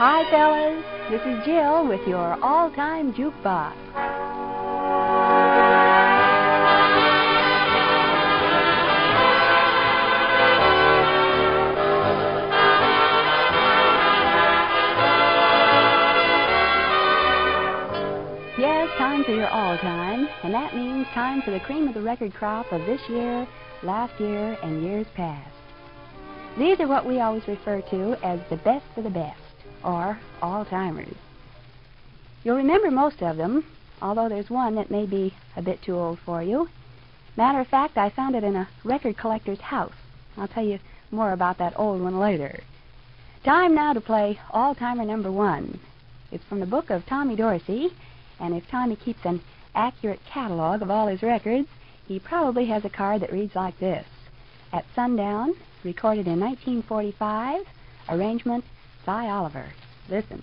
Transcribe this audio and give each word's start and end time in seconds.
Hi, 0.00 0.22
fellas. 0.30 0.84
This 1.10 1.20
is 1.22 1.44
Jill 1.44 1.88
with 1.88 2.06
your 2.06 2.38
all-time 2.40 3.12
jukebox. 3.14 3.74
Yes, 18.56 18.88
time 18.98 19.24
for 19.24 19.34
your 19.34 19.48
all-time, 19.48 20.28
and 20.44 20.54
that 20.54 20.76
means 20.76 21.08
time 21.08 21.42
for 21.42 21.50
the 21.50 21.58
cream 21.58 21.88
of 21.88 21.94
the 21.94 22.02
record 22.02 22.32
crop 22.34 22.70
of 22.70 22.86
this 22.86 23.00
year, 23.08 23.48
last 23.82 24.12
year, 24.20 24.56
and 24.62 24.80
years 24.84 25.08
past. 25.16 25.50
These 26.56 26.78
are 26.78 26.86
what 26.86 27.04
we 27.04 27.18
always 27.18 27.48
refer 27.48 27.80
to 27.80 28.14
as 28.24 28.38
the 28.48 28.58
best 28.58 28.86
of 28.96 29.02
the 29.02 29.10
best, 29.10 29.40
or 29.84 30.18
all-timers. 30.42 31.14
You'll 32.44 32.56
remember 32.56 32.90
most 32.90 33.22
of 33.22 33.36
them, 33.36 33.64
although 34.00 34.28
there's 34.28 34.50
one 34.50 34.74
that 34.76 34.90
may 34.90 35.06
be 35.06 35.34
a 35.56 35.62
bit 35.62 35.82
too 35.82 35.96
old 35.96 36.18
for 36.20 36.42
you. 36.42 36.68
Matter 37.36 37.60
of 37.60 37.68
fact, 37.68 37.96
I 37.96 38.10
found 38.10 38.34
it 38.34 38.44
in 38.44 38.56
a 38.56 38.68
record 38.84 39.16
collector's 39.16 39.60
house. 39.60 39.94
I'll 40.36 40.48
tell 40.48 40.64
you 40.64 40.78
more 41.10 41.32
about 41.32 41.58
that 41.58 41.78
old 41.78 42.00
one 42.00 42.18
later. 42.18 42.60
Time 43.44 43.74
now 43.74 43.92
to 43.92 44.00
play 44.00 44.40
all-timer 44.50 45.04
number 45.04 45.30
one. 45.30 45.78
It's 46.30 46.44
from 46.44 46.60
the 46.60 46.66
book 46.66 46.90
of 46.90 47.06
Tommy 47.06 47.36
Dorsey, 47.36 47.92
and 48.40 48.54
if 48.54 48.68
Tommy 48.68 48.96
keeps 48.96 49.24
an 49.24 49.40
accurate 49.74 50.20
catalog 50.26 50.82
of 50.82 50.90
all 50.90 51.06
his 51.06 51.22
records, 51.22 51.68
he 52.06 52.18
probably 52.18 52.66
has 52.66 52.84
a 52.84 52.90
card 52.90 53.22
that 53.22 53.32
reads 53.32 53.54
like 53.54 53.78
this. 53.78 54.06
At 54.72 54.84
Sundown, 54.94 55.54
recorded 55.84 56.26
in 56.26 56.40
1945, 56.40 57.62
arrangement 58.08 58.64
Sy 59.08 59.24
Oliver. 59.30 59.64
Listen. 60.10 60.42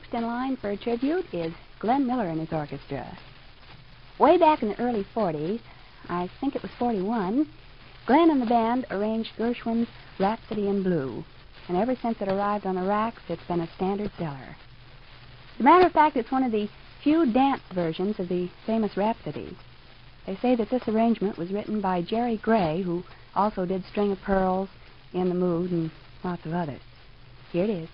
Next 0.00 0.14
in 0.14 0.26
line 0.26 0.56
for 0.56 0.70
a 0.70 0.76
tribute 0.76 1.26
is 1.32 1.52
Glenn 1.78 2.06
Miller 2.06 2.28
and 2.28 2.40
his 2.40 2.52
orchestra. 2.52 3.18
Way 4.18 4.38
back 4.38 4.62
in 4.62 4.68
the 4.68 4.80
early 4.80 5.04
40s, 5.14 5.60
I 6.08 6.30
think 6.40 6.54
it 6.56 6.62
was 6.62 6.70
41, 6.78 7.46
Glenn 8.06 8.30
and 8.30 8.40
the 8.40 8.46
band 8.46 8.86
arranged 8.90 9.30
Gershwin's 9.36 9.88
Rhapsody 10.18 10.68
in 10.68 10.82
Blue. 10.82 11.24
And 11.68 11.76
ever 11.76 11.94
since 12.00 12.20
it 12.20 12.28
arrived 12.28 12.66
on 12.66 12.76
the 12.76 12.82
racks, 12.82 13.22
it's 13.28 13.42
been 13.44 13.60
a 13.60 13.74
standard 13.76 14.10
seller. 14.16 14.56
As 15.54 15.60
a 15.60 15.62
matter 15.62 15.86
of 15.86 15.92
fact, 15.92 16.16
it's 16.16 16.32
one 16.32 16.44
of 16.44 16.52
the 16.52 16.68
few 17.02 17.30
dance 17.30 17.62
versions 17.74 18.18
of 18.18 18.28
the 18.28 18.48
famous 18.66 18.96
Rhapsody. 18.96 19.56
They 20.26 20.36
say 20.36 20.54
that 20.56 20.70
this 20.70 20.88
arrangement 20.88 21.36
was 21.36 21.52
written 21.52 21.80
by 21.80 22.02
Jerry 22.02 22.38
Gray, 22.38 22.82
who 22.82 23.04
also 23.34 23.66
did 23.66 23.84
String 23.84 24.12
of 24.12 24.22
Pearls, 24.22 24.68
In 25.12 25.28
the 25.28 25.34
Mood, 25.34 25.70
and 25.70 25.90
lots 26.24 26.44
of 26.46 26.54
others. 26.54 26.80
Here 27.52 27.64
it 27.64 27.70
is. 27.70 27.88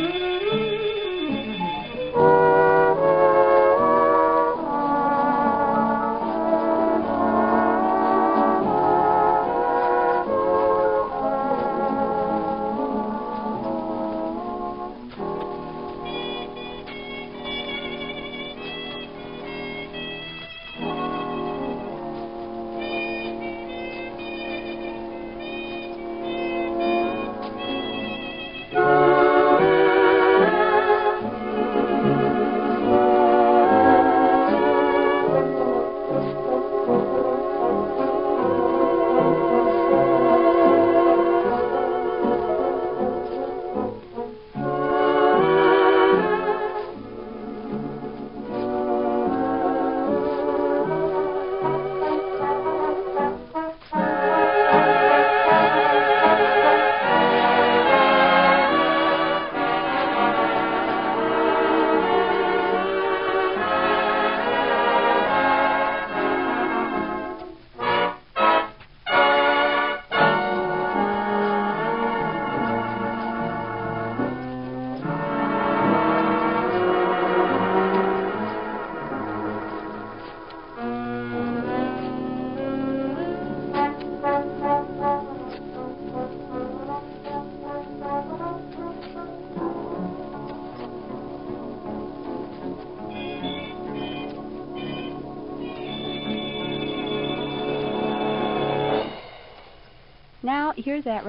Now, 0.00 0.39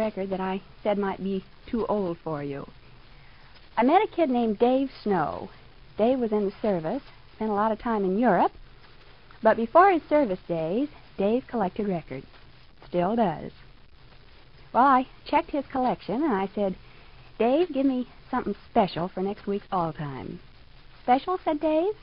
record 0.02 0.32
that 0.32 0.40
I 0.40 0.62
said 0.82 0.98
might 0.98 1.24
be 1.24 1.44
too 1.68 1.86
old 1.86 2.18
for 2.24 2.44
you. 2.44 2.68
I 3.78 3.84
met 3.84 4.02
a 4.02 4.08
kid 4.16 4.30
named 4.32 4.58
Dave 4.58 4.90
Snow. 5.04 5.50
Dave 5.96 6.20
was 6.20 6.32
in 6.32 6.46
the 6.46 6.62
service, 6.62 7.04
spent 7.36 7.52
a 7.52 7.54
lot 7.54 7.72
of 7.72 7.80
time 7.80 8.04
in 8.04 8.18
Europe, 8.18 8.52
but 9.44 9.58
before 9.58 9.92
his 9.92 10.02
service 10.10 10.40
days, 10.48 10.90
Dave 11.18 11.46
collected 11.48 11.88
records. 11.88 12.26
Still 12.88 13.16
does. 13.16 13.52
Well, 14.74 14.84
I 14.84 15.08
checked 15.26 15.52
his 15.52 15.66
collection 15.68 16.24
and 16.24 16.34
I 16.34 16.50
said, 16.56 16.76
Dave, 17.38 17.72
give 17.72 17.86
me 17.86 18.08
something 18.32 18.56
special 18.70 19.08
for 19.08 19.22
next 19.22 19.46
week's 19.46 19.68
All 19.72 19.94
Time. 19.94 20.40
Special, 21.04 21.38
said 21.44 21.60
Dave? 21.60 21.94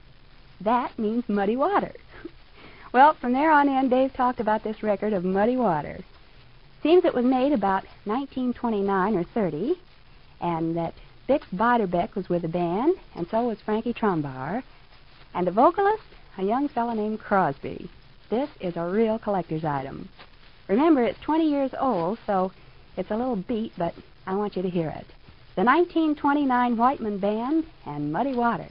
That 0.60 0.98
means 0.98 1.24
muddy 1.28 1.56
water. 1.56 1.94
well, 2.92 3.14
from 3.20 3.32
there 3.32 3.50
on 3.50 3.68
in, 3.68 3.88
Dave 3.88 4.12
talked 4.12 4.40
about 4.40 4.62
this 4.62 4.82
record 4.82 5.12
of 5.12 5.24
muddy 5.24 5.56
water. 5.56 6.04
Seems 6.88 7.04
it 7.04 7.12
was 7.12 7.26
made 7.26 7.52
about 7.52 7.84
1929 8.06 9.14
or 9.14 9.22
30, 9.22 9.74
and 10.40 10.74
that 10.74 10.94
Bix 11.28 11.42
Beiderbecke 11.54 12.14
was 12.14 12.30
with 12.30 12.40
the 12.40 12.48
band, 12.48 12.96
and 13.14 13.28
so 13.28 13.46
was 13.46 13.60
Frankie 13.60 13.92
Trumbauer, 13.92 14.62
and 15.34 15.46
the 15.46 15.50
vocalist, 15.50 16.02
a 16.38 16.42
young 16.42 16.66
fellow 16.66 16.94
named 16.94 17.20
Crosby. 17.20 17.90
This 18.30 18.48
is 18.62 18.74
a 18.78 18.88
real 18.88 19.18
collector's 19.18 19.66
item. 19.66 20.08
Remember, 20.66 21.04
it's 21.04 21.20
20 21.20 21.50
years 21.50 21.72
old, 21.78 22.18
so 22.24 22.52
it's 22.96 23.10
a 23.10 23.16
little 23.18 23.36
beat, 23.36 23.74
but 23.76 23.92
I 24.26 24.34
want 24.34 24.56
you 24.56 24.62
to 24.62 24.70
hear 24.70 24.88
it. 24.88 25.06
The 25.56 25.64
1929 25.64 26.74
Whiteman 26.78 27.18
Band 27.18 27.64
and 27.84 28.10
Muddy 28.10 28.34
Water. 28.34 28.70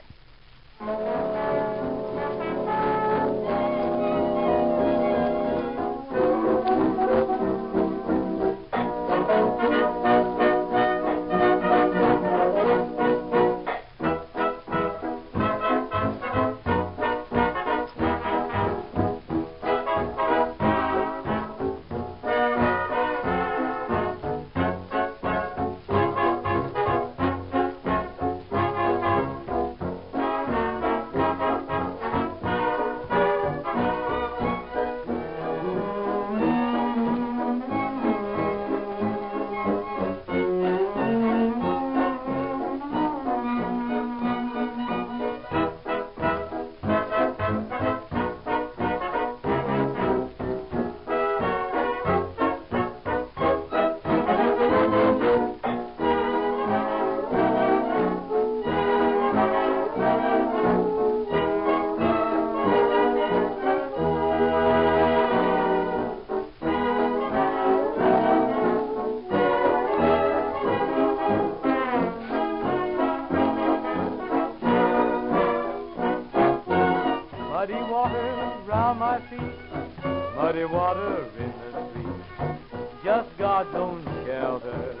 My 79.18 79.30
feet, 79.30 80.04
muddy 80.36 80.64
water 80.64 81.26
in 81.38 81.52
the 81.52 81.90
street. 81.90 82.84
Just 83.04 83.28
God's 83.38 83.74
own 83.74 84.04
shelter 84.26 84.94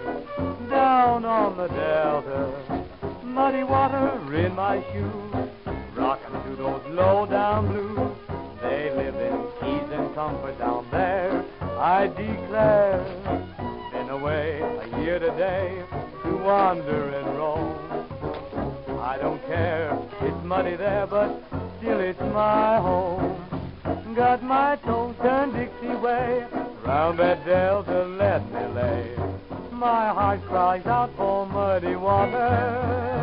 down 0.68 1.24
on 1.24 1.56
the 1.56 1.68
delta. 1.68 2.84
Muddy 3.22 3.62
water 3.62 4.34
in 4.34 4.54
my 4.54 4.82
shoes, 4.92 5.50
rocking 5.94 6.42
to 6.44 6.56
those 6.56 6.82
low 6.88 7.26
down 7.26 7.68
blues. 7.68 8.16
They 8.62 8.90
live 8.90 9.14
in 9.14 9.68
ease 9.68 9.92
and 9.92 10.14
comfort 10.14 10.58
down 10.58 10.88
there. 10.90 11.44
I 11.60 12.08
declare, 12.08 13.04
been 13.92 14.08
away 14.08 14.60
a 14.60 15.00
year 15.00 15.18
today 15.18 15.84
to 16.24 16.36
wander 16.38 17.10
and 17.10 17.36
roam. 17.36 18.98
I 19.00 19.16
don't 19.18 19.40
care, 19.46 19.96
it's 20.22 20.44
muddy 20.44 20.76
there, 20.76 21.06
but 21.06 21.40
still 21.78 22.00
it's 22.00 22.20
my 22.20 22.78
home. 22.78 23.57
Got 24.18 24.42
my 24.42 24.74
toes 24.84 25.14
turned 25.22 25.52
Dixie 25.52 25.94
way, 25.94 26.44
round 26.84 27.20
that 27.20 27.46
delta 27.46 28.02
let 28.18 28.44
me 28.52 28.66
lay. 28.74 29.14
My 29.70 30.08
heart 30.08 30.44
cries 30.46 30.84
out 30.86 31.16
for 31.16 31.46
muddy 31.46 31.94
water. 31.94 33.17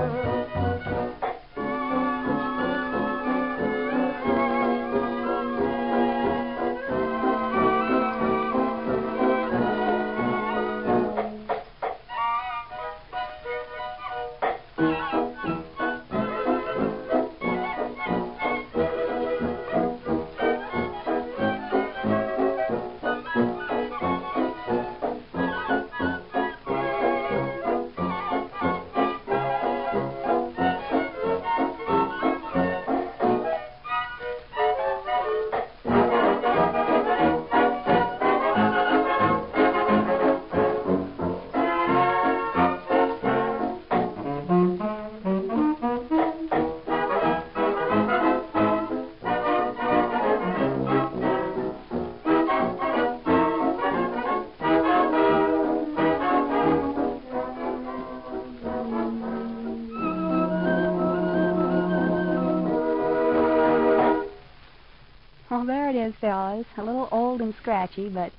Well, 65.50 65.66
there 65.66 65.90
it 65.90 65.96
is, 65.96 66.16
fellas. 66.16 66.66
A 66.78 66.84
little 66.84 67.08
old 67.12 67.40
and 67.42 67.54
scratchy, 67.56 68.10
but 68.10 68.32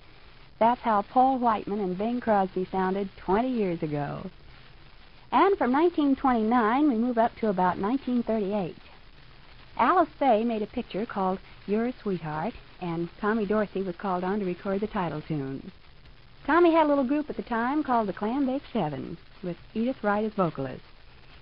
that's 0.58 0.80
how 0.80 1.02
Paul 1.02 1.38
Whiteman 1.38 1.80
and 1.80 1.96
Bing 1.96 2.20
Crosby 2.20 2.66
sounded 2.70 3.08
20 3.18 3.48
years 3.48 3.82
ago. 3.82 4.28
And 5.30 5.56
from 5.56 5.72
1929, 5.72 6.88
we 6.88 6.94
move 6.96 7.18
up 7.18 7.34
to 7.36 7.48
about 7.48 7.78
1938. 7.78 8.74
Alice 9.76 10.08
Faye 10.18 10.44
made 10.44 10.62
a 10.62 10.66
picture 10.66 11.06
called 11.06 11.38
You're 11.66 11.86
a 11.86 11.94
Sweetheart, 12.02 12.54
and 12.80 13.08
Tommy 13.20 13.46
Dorsey 13.46 13.82
was 13.82 13.96
called 13.96 14.24
on 14.24 14.40
to 14.40 14.44
record 14.44 14.80
the 14.80 14.86
title 14.86 15.20
tune. 15.20 15.70
Tommy 16.46 16.72
had 16.72 16.86
a 16.86 16.88
little 16.88 17.04
group 17.04 17.28
at 17.28 17.36
the 17.36 17.42
time 17.42 17.82
called 17.82 18.08
the 18.08 18.12
Clambake 18.12 18.62
Seven, 18.72 19.16
with 19.42 19.56
Edythe 19.74 20.02
Wright 20.02 20.24
as 20.24 20.32
vocalist. 20.32 20.82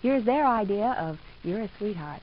Here's 0.03 0.25
their 0.25 0.47
idea 0.47 0.97
of 0.99 1.19
You're 1.43 1.63
a 1.63 1.71
Sweetheart. 1.79 2.23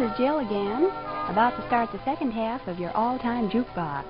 Is 0.00 0.16
Jill 0.16 0.38
again, 0.38 0.90
about 1.28 1.56
to 1.56 1.66
start 1.66 1.92
the 1.92 2.02
second 2.04 2.30
half 2.30 2.66
of 2.66 2.78
your 2.78 2.90
all-time 2.96 3.50
jukebox. 3.50 4.04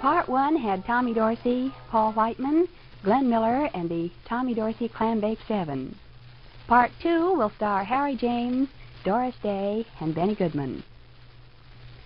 Part 0.00 0.28
one 0.28 0.54
had 0.54 0.84
Tommy 0.84 1.12
Dorsey, 1.12 1.74
Paul 1.90 2.12
Whiteman, 2.12 2.68
Glenn 3.02 3.28
Miller, 3.28 3.68
and 3.74 3.90
the 3.90 4.08
Tommy 4.24 4.54
Dorsey 4.54 4.88
Clambake 4.88 5.40
Seven. 5.48 5.96
Part 6.68 6.92
two 7.02 7.34
will 7.34 7.50
star 7.56 7.82
Harry 7.82 8.14
James, 8.14 8.68
Doris 9.04 9.34
Day, 9.42 9.84
and 10.00 10.14
Benny 10.14 10.36
Goodman. 10.36 10.84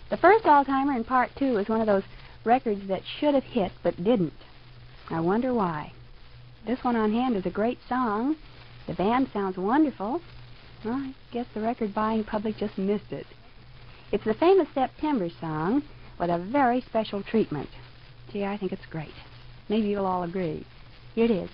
The 0.09 0.17
first 0.17 0.47
all-timer 0.47 0.97
in 0.97 1.05
part 1.05 1.31
two 1.37 1.59
is 1.59 1.69
one 1.69 1.83
of 1.83 1.87
those 1.87 2.05
records 2.43 2.87
that 2.89 3.03
should 3.05 3.35
have 3.35 3.45
hit 3.45 3.73
but 3.83 4.03
didn't. 4.03 4.33
I 5.11 5.21
wonder 5.21 5.53
why. 5.53 5.93
This 6.67 6.83
one 6.83 6.97
on 6.97 7.13
hand 7.13 7.37
is 7.37 7.45
a 7.45 7.51
great 7.51 7.81
song. 7.87 8.37
The 8.87 8.95
band 8.95 9.29
sounds 9.31 9.59
wonderful. 9.59 10.23
Well, 10.85 10.95
I 10.95 11.15
guess 11.31 11.47
the 11.55 11.61
record 11.61 11.95
buying 11.95 12.25
public 12.25 12.57
just 12.57 12.77
missed 12.77 13.13
it. 13.13 13.27
It's 14.11 14.25
the 14.25 14.35
famous 14.35 14.69
September 14.75 15.29
song 15.41 15.83
with 16.19 16.29
a 16.29 16.39
very 16.39 16.81
special 16.81 17.23
treatment. 17.23 17.69
Gee, 18.33 18.45
I 18.45 18.57
think 18.57 18.73
it's 18.73 18.87
great. 18.87 19.15
Maybe 19.69 19.89
you'll 19.89 20.07
all 20.07 20.25
agree. 20.25 20.67
Here 21.15 21.27
it 21.27 21.31
is. 21.31 21.51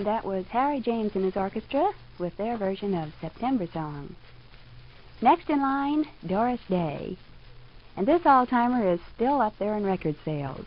And 0.00 0.06
that 0.06 0.24
was 0.24 0.46
Harry 0.46 0.80
James 0.80 1.14
and 1.14 1.26
his 1.26 1.36
orchestra 1.36 1.92
with 2.18 2.34
their 2.38 2.56
version 2.56 2.94
of 2.94 3.12
September 3.20 3.66
Song. 3.66 4.16
Next 5.20 5.50
in 5.50 5.60
line, 5.60 6.06
Doris 6.26 6.62
Day. 6.70 7.18
And 7.98 8.08
this 8.08 8.24
all-timer 8.24 8.94
is 8.94 9.00
still 9.14 9.42
up 9.42 9.58
there 9.58 9.76
in 9.76 9.84
record 9.84 10.16
sales. 10.24 10.64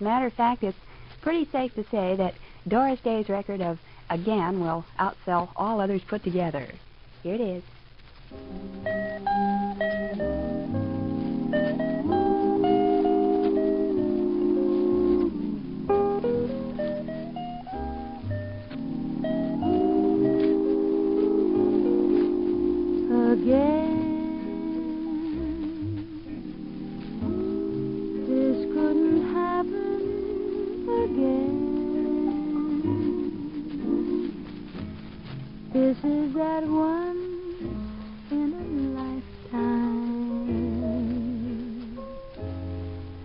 Matter 0.00 0.28
of 0.28 0.32
fact, 0.32 0.64
it's 0.64 0.78
pretty 1.20 1.46
safe 1.52 1.74
to 1.74 1.84
say 1.90 2.16
that 2.16 2.32
Doris 2.66 3.00
Day's 3.00 3.28
record 3.28 3.60
of 3.60 3.78
Again 4.08 4.60
will 4.60 4.86
outsell 4.98 5.50
all 5.56 5.78
others 5.78 6.00
put 6.08 6.24
together. 6.24 6.66
Here 7.22 7.34
it 7.34 7.40
is. 7.42 7.62
Again. 23.50 23.98
This 28.28 28.58
couldn't 28.72 29.22
happen 29.34 30.00
again. 31.04 31.58
This 35.72 35.98
is 35.98 36.34
that 36.34 36.62
once 36.64 37.18
in 38.30 38.54
a 38.54 38.64
lifetime. 39.00 39.70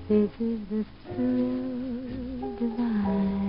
This 0.10 0.32
is 0.40 0.60
the 0.70 0.86
thrill 1.14 2.56
divine. 2.58 3.45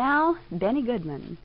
Now, 0.00 0.38
Benny 0.50 0.80
Goodman. 0.80 1.36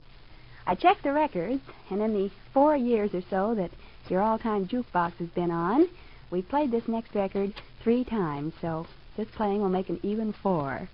I 0.66 0.76
checked 0.76 1.04
the 1.04 1.12
records, 1.12 1.62
and 1.90 2.02
in 2.02 2.14
the 2.14 2.32
four 2.54 2.74
years 2.74 3.14
or 3.14 3.22
so 3.30 3.54
that 3.54 3.70
your 4.08 4.22
all-time 4.22 4.66
jukebox 4.66 5.18
has 5.18 5.28
been 5.28 5.52
on, 5.52 5.90
we 6.32 6.42
played 6.42 6.72
this 6.72 6.88
next 6.88 7.14
record 7.14 7.54
three 7.84 8.06
times, 8.06 8.54
so 8.62 8.88
this 9.18 9.28
playing 9.36 9.60
will 9.60 9.68
make 9.68 9.90
an 9.90 10.00
even 10.04 10.32
four. 10.32 10.88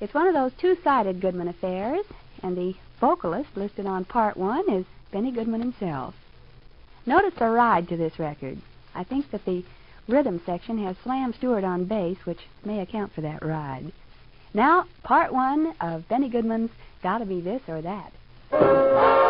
It's 0.00 0.14
one 0.14 0.28
of 0.28 0.34
those 0.34 0.52
two-sided 0.60 1.20
Goodman 1.20 1.48
affairs, 1.48 2.06
and 2.40 2.56
the 2.56 2.76
vocalist 3.00 3.56
listed 3.56 3.86
on 3.86 4.04
part 4.04 4.36
one 4.36 4.70
is 4.70 4.86
Benny 5.10 5.32
Goodman 5.32 5.60
himself. 5.60 6.14
Notice 7.04 7.34
the 7.36 7.48
ride 7.48 7.88
to 7.88 7.96
this 7.96 8.20
record. 8.20 8.58
I 8.94 9.02
think 9.02 9.28
that 9.32 9.44
the 9.44 9.64
rhythm 10.06 10.40
section 10.46 10.78
has 10.84 10.96
Slam 11.02 11.32
Stewart 11.32 11.64
on 11.64 11.86
bass, 11.86 12.18
which 12.24 12.46
may 12.64 12.78
account 12.78 13.12
for 13.12 13.22
that 13.22 13.44
ride. 13.44 13.90
Now, 14.54 14.86
part 15.02 15.32
one 15.32 15.74
of 15.80 16.08
Benny 16.08 16.28
Goodman's 16.28 16.70
Gotta 17.02 17.26
Be 17.26 17.40
This 17.40 17.60
or 17.66 17.82
That. 17.82 19.23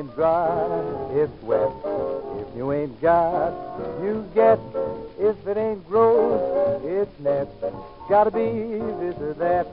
Ain't 0.00 0.14
dry, 0.14 0.48
it's 1.12 1.42
wet. 1.42 1.70
If 2.40 2.56
you 2.56 2.72
ain't 2.72 3.00
got, 3.02 3.52
you 4.02 4.26
get. 4.34 4.58
If 5.18 5.46
it 5.46 5.56
ain't 5.58 5.86
gross, 5.86 6.82
it's 6.82 7.20
net. 7.20 7.48
Gotta 8.08 8.30
be 8.30 8.40
this 8.40 9.16
or 9.18 9.34
that. 9.34 9.66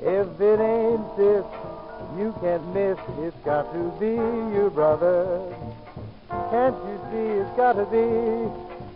If 0.00 0.40
it 0.40 0.60
ain't 0.60 1.16
this, 1.16 1.44
you 2.16 2.34
can't 2.40 2.64
miss. 2.72 2.98
It's 3.18 3.36
got 3.44 3.72
to 3.72 3.92
be 3.98 4.14
your 4.54 4.70
brother. 4.70 5.52
Can't 6.50 6.76
you 6.86 7.00
see 7.10 7.40
it's 7.40 7.56
gotta 7.56 7.84
be 7.86 8.06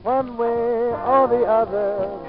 one 0.05 0.37
way 0.37 0.47
or 0.47 1.27
the 1.27 1.45
other? 1.45 2.21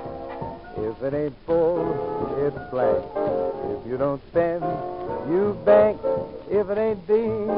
If 0.76 1.04
it 1.04 1.14
ain't 1.14 1.36
full, 1.46 2.23
it's 2.44 2.58
blank. 2.72 3.04
If 3.72 3.88
you 3.88 3.98
don't 3.98 4.22
spend, 4.28 4.64
you 5.32 5.58
bank. 5.66 6.00
If 6.50 6.70
it 6.70 6.78
ain't 6.78 7.08
Dean, 7.08 7.50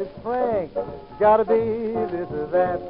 it's 0.00 0.10
Frank. 0.22 0.72
Gotta 1.20 1.44
be 1.44 1.54
this 1.54 2.30
or 2.30 2.46
that. 2.46 2.80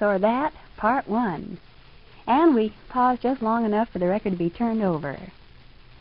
Or 0.00 0.18
That, 0.18 0.52
Part 0.76 1.08
1. 1.08 1.58
And 2.26 2.54
we 2.54 2.74
paused 2.88 3.22
just 3.22 3.42
long 3.42 3.64
enough 3.64 3.88
for 3.90 3.98
the 3.98 4.08
record 4.08 4.32
to 4.32 4.38
be 4.38 4.50
turned 4.50 4.82
over. 4.82 5.18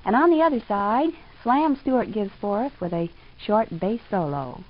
And 0.06 0.16
on 0.16 0.32
the 0.32 0.42
other 0.42 0.62
side, 0.68 1.10
Slam 1.44 1.78
Stewart 1.82 2.12
gives 2.12 2.32
forth 2.42 2.74
with 2.82 2.94
a 2.94 3.10
short 3.38 3.68
bass 3.80 4.02
solo. 4.10 4.64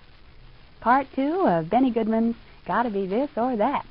Part 0.82 1.08
2 1.16 1.48
of 1.48 1.70
Benny 1.70 1.92
Goodman's 1.92 2.36
Gotta 2.68 2.90
Be 2.90 3.08
This 3.08 3.30
or 3.38 3.56
That. 3.56 3.86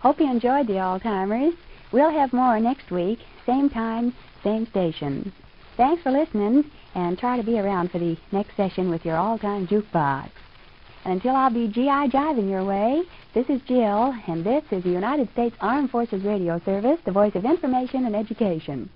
Hope 0.00 0.18
you 0.18 0.30
enjoyed 0.30 0.66
the 0.66 0.78
All-Timers. 0.78 1.52
We'll 1.92 2.10
have 2.10 2.32
more 2.32 2.58
next 2.58 2.90
week, 2.90 3.18
same 3.44 3.68
time, 3.68 4.14
same 4.42 4.66
station. 4.66 5.30
Thanks 5.76 6.02
for 6.02 6.10
listening, 6.10 6.70
and 6.94 7.18
try 7.18 7.36
to 7.36 7.42
be 7.42 7.58
around 7.58 7.90
for 7.90 7.98
the 7.98 8.16
next 8.32 8.56
session 8.56 8.88
with 8.88 9.04
your 9.04 9.16
all-time 9.16 9.66
jukebox. 9.66 10.30
And 11.04 11.14
until 11.14 11.36
I'll 11.36 11.50
be 11.50 11.68
GI 11.68 12.08
jiving 12.08 12.48
your 12.48 12.64
way, 12.64 13.02
this 13.34 13.50
is 13.50 13.60
Jill, 13.68 14.14
and 14.26 14.42
this 14.42 14.64
is 14.70 14.82
the 14.84 14.90
United 14.90 15.30
States 15.32 15.56
Armed 15.60 15.90
Forces 15.90 16.24
Radio 16.24 16.58
Service, 16.64 16.98
the 17.04 17.12
voice 17.12 17.34
of 17.34 17.44
information 17.44 18.06
and 18.06 18.16
education. 18.16 18.88